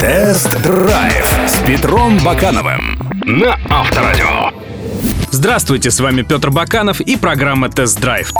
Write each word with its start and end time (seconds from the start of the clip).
Тест-драйв 0.00 1.38
с 1.46 1.58
Петром 1.66 2.18
Бакановым 2.24 2.98
на 3.24 3.58
Авторадио. 3.68 4.50
Здравствуйте, 5.30 5.90
с 5.90 6.00
вами 6.00 6.22
Петр 6.22 6.50
Баканов 6.50 7.00
и 7.00 7.16
программа 7.16 7.68
«Тест-драйв». 7.68 8.32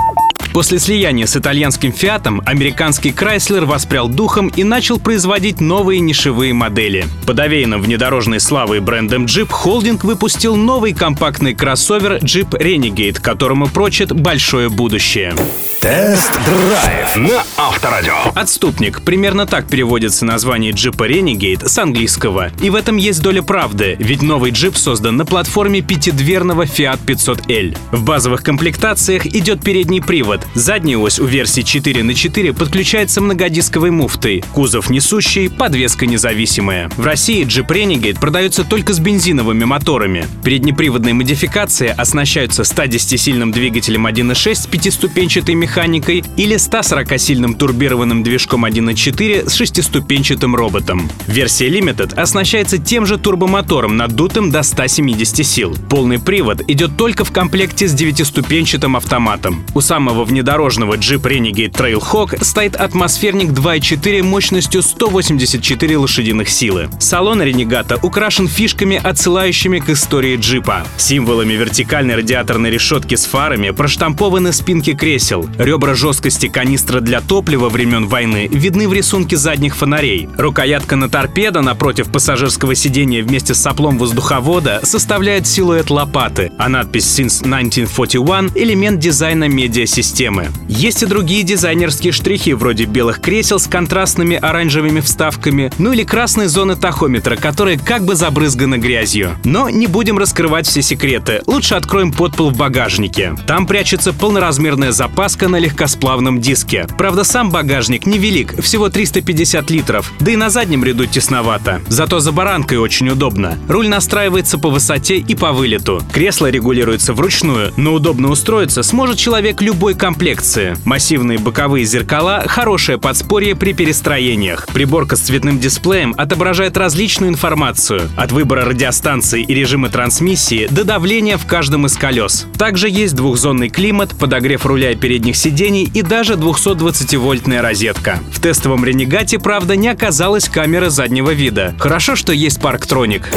После 0.53 0.81
слияния 0.81 1.27
с 1.27 1.37
итальянским 1.37 1.93
«Фиатом» 1.93 2.43
американский 2.45 3.11
Chrysler 3.11 3.67
воспрял 3.67 4.09
духом 4.09 4.49
и 4.49 4.65
начал 4.65 4.99
производить 4.99 5.61
новые 5.61 6.01
нишевые 6.01 6.53
модели. 6.55 7.05
Под 7.27 7.39
овеянным 7.39 7.81
внедорожной 7.83 8.41
славой 8.41 8.81
брендом 8.81 9.27
Jeep 9.27 9.49
холдинг 9.49 10.03
выпустил 10.03 10.57
новый 10.57 10.93
компактный 10.93 11.55
кроссовер 11.55 12.17
Jeep 12.17 12.51
Renegade, 12.51 13.21
которому 13.21 13.69
прочит 13.69 14.13
большое 14.13 14.69
будущее. 14.69 15.35
Тест-драйв 15.81 17.10
на 17.17 17.43
Авторадио. 17.57 18.15
Отступник. 18.35 19.03
Примерно 19.03 19.47
так 19.47 19.67
переводится 19.67 20.25
название 20.25 20.73
джипа 20.73 21.09
Renegade 21.09 21.69
с 21.69 21.79
английского. 21.79 22.51
И 22.61 22.71
в 22.71 22.75
этом 22.75 22.97
есть 22.97 23.23
доля 23.23 23.43
правды, 23.43 23.97
ведь 23.99 24.23
новый 24.23 24.53
джип 24.53 24.77
создан 24.77 25.17
на 25.17 25.25
платформе 25.25 25.81
пятидверного 25.81 26.65
Fiat 26.65 27.01
500L. 27.05 27.77
В 27.93 28.05
базовых 28.05 28.43
комплектациях 28.43 29.27
идет 29.27 29.63
передний 29.63 30.01
привод. 30.01 30.47
Задняя 30.55 30.99
ось 30.99 31.19
у 31.19 31.25
версии 31.25 31.63
4 31.63 32.03
на 32.03 32.15
4 32.15 32.53
подключается 32.53 33.21
многодисковой 33.21 33.91
муфтой. 33.91 34.45
Кузов 34.53 34.91
несущий, 34.91 35.51
подвеска 35.51 36.07
независимая. 36.07 36.91
В 36.97 37.05
России 37.05 37.45
джип 37.45 37.71
Renegade 37.71 38.21
продается 38.21 38.65
только 38.65 38.93
с 38.93 39.01
бензиновыми 39.01 39.65
моторами. 39.65 40.27
Переднеприводные 40.45 41.15
модификации 41.15 41.89
оснащаются 41.89 42.63
110-сильным 42.63 43.53
двигателем 43.53 44.07
1.6 44.07 44.55
с 44.55 44.67
пятиступенчатой 44.67 45.55
механикой 45.55 46.23
или 46.37 46.57
140 46.57 47.00
40-сильным 47.01 47.55
турбированным 47.55 48.23
движком 48.23 48.65
1.4 48.65 49.49
с 49.49 49.55
шестиступенчатым 49.55 50.55
роботом. 50.55 51.11
Версия 51.27 51.69
Limited 51.69 52.15
оснащается 52.15 52.79
тем 52.79 53.07
же 53.07 53.19
турбомотором, 53.19 53.97
надутым 53.97 54.51
до 54.51 54.63
170 54.63 55.47
сил. 55.47 55.77
Полный 55.89 56.19
привод 56.19 56.63
идет 56.69 56.97
только 56.97 57.25
в 57.25 57.33
комплекте 57.33 57.89
с 57.89 57.93
девятиступенчатым 57.93 58.97
автоматом. 58.97 59.65
У 59.75 59.81
самого 59.81 60.25
внедорожного 60.25 60.95
Jeep 60.95 61.23
Renegade 61.23 61.73
Trailhawk 61.73 62.43
стоит 62.45 62.77
атмосферник 62.77 63.51
2.4 63.51 64.23
мощностью 64.23 64.83
184 64.83 65.97
лошадиных 65.97 66.49
силы. 66.49 66.89
Салон 66.99 67.43
Ренегата 67.43 67.99
украшен 68.03 68.49
фишками, 68.49 69.01
отсылающими 69.03 69.79
к 69.79 69.91
истории 69.91 70.37
джипа. 70.37 70.85
Символами 70.97 71.55
вертикальной 71.55 72.17
радиаторной 72.17 72.71
решетки 72.71 73.15
с 73.15 73.25
фарами 73.25 73.71
проштампованы 73.71 74.53
спинки 74.53 74.95
кресел. 74.95 75.49
Ребра 75.59 75.95
жесткости 75.95 76.49
канистр 76.49 76.90
канистра 76.91 77.01
для 77.01 77.21
топлива 77.21 77.69
времен 77.69 78.09
войны 78.09 78.49
видны 78.51 78.89
в 78.89 78.93
рисунке 78.93 79.37
задних 79.37 79.77
фонарей. 79.77 80.29
Рукоятка 80.37 80.97
на 80.97 81.09
торпедо 81.09 81.63
напротив 81.63 82.11
пассажирского 82.11 82.75
сидения 82.75 83.23
вместе 83.23 83.55
с 83.55 83.63
соплом 83.63 83.99
воздуховода 83.99 84.81
составляет 84.83 85.47
силуэт 85.47 85.91
лопаты, 85.91 86.51
а 86.59 86.69
надпись 86.69 87.21
«Since 87.21 87.45
1941»— 87.45 88.53
элемент 88.55 88.99
дизайна 88.99 89.49
медиасистемы. 89.49 90.49
Есть 90.69 91.03
и 91.03 91.07
другие 91.07 91.45
дизайнерские 91.45 92.13
штрихи, 92.13 92.55
вроде 92.55 92.85
белых 92.85 93.21
кресел 93.21 93.59
с 93.59 93.67
контрастными 93.67 94.37
оранжевыми 94.37 95.01
вставками, 95.01 95.71
ну 95.79 95.93
или 95.93 96.03
красной 96.03 96.47
зоны 96.47 96.75
тахометра, 96.75 97.37
которые 97.37 97.79
как 97.79 98.05
бы 98.05 98.17
забрызганы 98.17 98.79
грязью. 98.79 99.37
Но 99.45 99.71
не 99.71 99.87
будем 99.87 100.19
раскрывать 100.19 100.67
все 100.67 100.83
секреты, 100.83 101.43
лучше 101.47 101.75
откроем 101.75 102.13
подпол 102.13 102.51
в 102.51 102.57
багажнике. 102.57 103.35
Там 103.47 103.67
прячется 103.67 104.13
полноразмерная 104.13 104.93
запаска 104.93 105.49
на 105.49 105.59
легкосплавном 105.59 106.41
диске. 106.41 106.80
Правда, 106.99 107.25
сам 107.25 107.51
багажник 107.51 108.07
невелик, 108.07 108.61
всего 108.63 108.89
350 108.89 109.71
литров, 109.71 110.13
да 110.21 110.33
и 110.33 110.37
на 110.37 110.51
заднем 110.51 110.85
ряду 110.85 111.07
тесновато. 111.07 111.81
Зато 111.89 112.21
за 112.21 112.33
баранкой 112.33 112.79
очень 112.79 113.09
удобно. 113.09 113.59
Руль 113.69 113.89
настраивается 113.89 114.59
по 114.59 114.71
высоте 114.71 115.17
и 115.19 115.35
по 115.35 115.53
вылету. 115.53 116.03
Кресло 116.13 116.51
регулируется 116.51 117.15
вручную, 117.15 117.73
но 117.77 117.95
удобно 117.95 118.31
устроиться 118.31 118.83
сможет 118.83 119.19
человек 119.19 119.61
любой 119.61 119.95
комплекции. 119.95 120.77
Массивные 120.85 121.39
боковые 121.39 121.85
зеркала– 121.85 122.45
хорошее 122.47 122.99
подспорье 122.99 123.55
при 123.55 123.73
перестроениях. 123.73 124.67
Приборка 124.73 125.17
с 125.17 125.21
цветным 125.21 125.59
дисплеем 125.59 126.15
отображает 126.17 126.77
различную 126.77 127.31
информацию. 127.31 128.09
От 128.17 128.33
выбора 128.33 128.65
радиостанции 128.65 129.43
и 129.43 129.55
режима 129.55 129.89
трансмиссии 129.89 130.69
до 130.71 130.85
давления 130.85 131.39
в 131.39 131.47
каждом 131.47 131.87
из 131.87 131.97
колес. 131.97 132.47
Также 132.59 132.89
есть 132.89 133.15
двухзонный 133.15 133.69
климат, 133.69 134.11
подогрев 134.19 134.67
руля 134.67 134.93
и 134.93 134.97
передних 134.97 135.37
сидений 135.37 135.91
и 135.93 136.03
даже 136.03 136.37
220-вольтная 136.73 137.61
розетка. 137.61 138.21
В 138.33 138.41
тестовом 138.41 138.85
Ренегате, 138.85 139.39
правда, 139.39 139.77
не 139.77 139.89
оказалось 139.89 140.49
камеры 140.49 140.91
заднего 140.91 141.31
вида. 141.31 141.75
Хорошо, 141.79 142.17
что 142.17 142.33
есть 142.33 142.61
парктроник. 142.61 143.29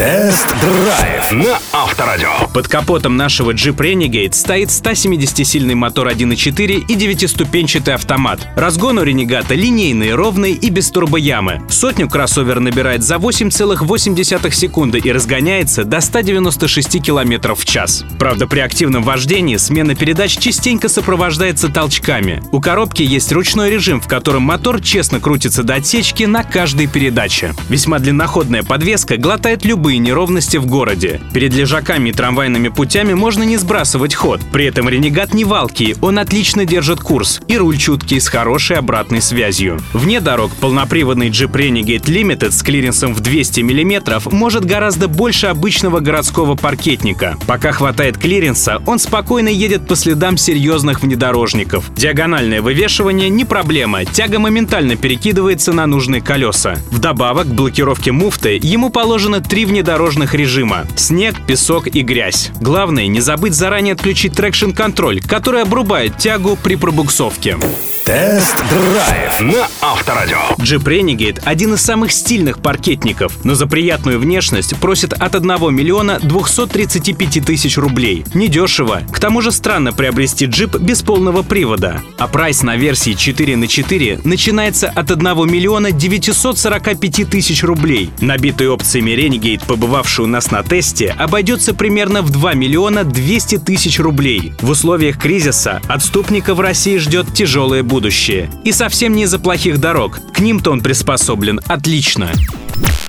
Тест-драйв 0.00 1.30
на 1.32 1.58
Авторадио. 1.74 2.30
Под 2.54 2.68
капотом 2.68 3.18
нашего 3.18 3.50
Jeep 3.50 3.76
Renegade 3.76 4.32
стоит 4.32 4.70
170-сильный 4.70 5.74
мотор 5.74 6.08
1.4 6.08 6.86
и 6.88 6.96
9-ступенчатый 6.96 7.92
автомат. 7.92 8.40
Разгон 8.56 8.96
у 8.96 9.02
Ренегата 9.02 9.54
линейный, 9.54 10.14
ровный 10.14 10.52
и 10.52 10.70
без 10.70 10.90
турбоямы. 10.90 11.60
Сотню 11.68 12.08
кроссовер 12.08 12.60
набирает 12.60 13.02
за 13.02 13.16
8,8 13.16 14.50
секунды 14.50 15.00
и 15.04 15.12
разгоняется 15.12 15.84
до 15.84 16.00
196 16.00 17.02
км 17.02 17.54
в 17.54 17.64
час. 17.66 18.02
Правда, 18.18 18.46
при 18.46 18.60
активном 18.60 19.02
вождении 19.02 19.58
смена 19.58 19.94
передач 19.94 20.38
частенько 20.38 20.88
сопровождается 20.88 21.68
толчками. 21.68 22.42
У 22.52 22.62
коробки 22.62 22.79
есть 23.04 23.32
ручной 23.32 23.70
режим, 23.70 24.00
в 24.00 24.06
котором 24.06 24.42
мотор 24.42 24.80
честно 24.80 25.20
крутится 25.20 25.62
до 25.62 25.74
отсечки 25.74 26.24
на 26.24 26.42
каждой 26.42 26.86
передаче. 26.86 27.54
Весьма 27.68 27.98
длинноходная 27.98 28.62
подвеска 28.62 29.16
глотает 29.16 29.64
любые 29.64 29.98
неровности 29.98 30.56
в 30.56 30.66
городе. 30.66 31.20
Перед 31.34 31.54
лежаками 31.54 32.08
и 32.08 32.12
трамвайными 32.12 32.68
путями 32.68 33.12
можно 33.12 33.42
не 33.42 33.56
сбрасывать 33.56 34.14
ход. 34.14 34.40
При 34.52 34.64
этом 34.64 34.88
Ренегат 34.88 35.34
не 35.34 35.44
валкий, 35.44 35.94
он 36.00 36.18
отлично 36.18 36.64
держит 36.64 37.00
курс. 37.00 37.40
И 37.48 37.56
руль 37.56 37.76
чуткий 37.76 38.20
с 38.20 38.28
хорошей 38.28 38.76
обратной 38.76 39.20
связью. 39.20 39.80
Вне 39.92 40.20
дорог 40.20 40.50
полноприводный 40.56 41.28
Jeep 41.28 41.52
Renegade 41.52 42.04
Limited 42.04 42.52
с 42.52 42.62
клиренсом 42.62 43.14
в 43.14 43.20
200 43.20 43.60
мм 43.60 44.20
может 44.32 44.64
гораздо 44.64 45.08
больше 45.08 45.48
обычного 45.48 46.00
городского 46.00 46.54
паркетника. 46.54 47.36
Пока 47.46 47.72
хватает 47.72 48.16
клиренса, 48.16 48.82
он 48.86 48.98
спокойно 48.98 49.48
едет 49.48 49.86
по 49.86 49.96
следам 49.96 50.36
серьезных 50.36 51.02
внедорожников. 51.02 51.92
Диагональное 51.94 52.62
вывешивание 52.70 53.28
не 53.28 53.44
проблема, 53.44 54.04
тяга 54.04 54.38
моментально 54.38 54.94
перекидывается 54.94 55.72
на 55.72 55.86
нужные 55.86 56.20
колеса. 56.20 56.76
Вдобавок 56.92 57.48
к 57.48 57.50
блокировке 57.50 58.12
муфты 58.12 58.60
ему 58.62 58.90
положено 58.90 59.40
три 59.40 59.64
внедорожных 59.64 60.34
режима— 60.34 60.86
снег, 60.96 61.34
песок 61.48 61.88
и 61.88 62.02
грязь. 62.02 62.52
Главное 62.60 63.08
не 63.08 63.20
забыть 63.20 63.54
заранее 63.54 63.94
отключить 63.94 64.34
трекшн-контроль, 64.34 65.20
который 65.20 65.62
обрубает 65.62 66.16
тягу 66.18 66.56
при 66.62 66.76
пробуксовке. 66.76 67.56
Тест-драйв 68.04 69.40
на 69.40 69.68
Авторадио. 69.82 70.38
Jeep 70.58 70.82
Renegade— 70.84 71.40
один 71.44 71.74
из 71.74 71.82
самых 71.82 72.12
стильных 72.12 72.62
паркетников, 72.62 73.44
но 73.44 73.54
за 73.54 73.66
приятную 73.66 74.18
внешность 74.18 74.74
просит 74.76 75.12
от 75.12 75.34
1 75.34 75.70
миллиона 75.70 76.18
235 76.22 77.44
тысяч 77.44 77.76
рублей. 77.76 78.24
Недешево. 78.32 79.02
К 79.12 79.20
тому 79.20 79.42
же 79.42 79.52
странно 79.52 79.92
приобрести 79.92 80.46
джип 80.46 80.76
без 80.76 81.02
полного 81.02 81.42
привода. 81.42 82.00
А 82.16 82.26
прайс 82.26 82.62
на 82.62 82.76
версии 82.76 83.12
4 83.12 83.56
на 83.56 83.66
4 83.66 84.20
начинается 84.24 84.88
от 84.88 85.10
1 85.10 85.22
миллиона 85.50 85.92
945 85.92 87.28
тысяч 87.28 87.62
рублей. 87.62 88.10
Набитый 88.20 88.68
опциями 88.68 89.10
Renegade, 89.10 89.66
побывавший 89.66 90.24
у 90.24 90.28
нас 90.28 90.50
на 90.50 90.62
тесте, 90.62 91.14
обойдется 91.18 91.74
примерно 91.74 92.22
в 92.22 92.30
2 92.30 92.54
миллиона 92.54 93.04
200 93.04 93.58
тысяч 93.58 94.00
рублей. 94.00 94.54
В 94.60 94.70
условиях 94.70 95.18
кризиса 95.18 95.82
отступника 95.86 96.54
в 96.54 96.60
России 96.60 96.96
ждет 96.96 97.34
тяжелое 97.34 97.82
будущее. 97.90 98.48
И 98.64 98.72
совсем 98.72 99.14
не 99.14 99.24
из-за 99.24 99.38
плохих 99.38 99.78
дорог. 99.78 100.18
К 100.32 100.38
ним-то 100.38 100.70
он 100.70 100.80
приспособлен 100.80 101.60
отлично. 101.66 102.30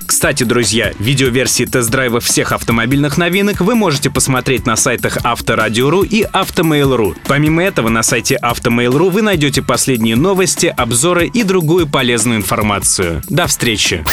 Кстати, 0.05 0.43
друзья, 0.43 0.91
видеоверсии 0.99 1.63
тест-драйва 1.63 2.19
всех 2.19 2.51
автомобильных 2.51 3.17
новинок 3.17 3.61
вы 3.61 3.75
можете 3.75 4.09
посмотреть 4.09 4.65
на 4.65 4.75
сайтах 4.75 5.19
Авторадио.ру 5.23 6.03
и 6.03 6.23
Автомейл.ру. 6.23 7.15
Помимо 7.27 7.63
этого, 7.63 7.87
на 7.87 8.03
сайте 8.03 8.35
Автомейл.ру 8.35 9.09
вы 9.09 9.21
найдете 9.21 9.61
последние 9.61 10.17
новости, 10.17 10.73
обзоры 10.75 11.27
и 11.27 11.43
другую 11.43 11.87
полезную 11.87 12.39
информацию. 12.39 13.23
До 13.29 13.47
встречи! 13.47 14.03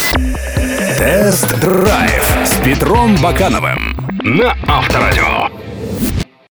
Тест-драйв 0.96 2.24
с 2.44 2.56
Петром 2.64 3.16
Бакановым 3.16 3.96
на 4.22 4.56
Авторадио. 4.66 5.47